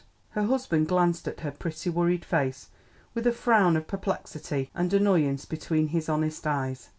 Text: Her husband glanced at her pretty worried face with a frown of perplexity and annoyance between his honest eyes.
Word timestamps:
Her 0.31 0.45
husband 0.45 0.87
glanced 0.87 1.27
at 1.27 1.41
her 1.41 1.51
pretty 1.51 1.91
worried 1.91 2.25
face 2.25 2.69
with 3.13 3.27
a 3.27 3.31
frown 3.31 3.77
of 3.77 3.85
perplexity 3.85 4.71
and 4.73 4.91
annoyance 4.91 5.45
between 5.45 5.89
his 5.89 6.09
honest 6.09 6.47
eyes. 6.47 6.89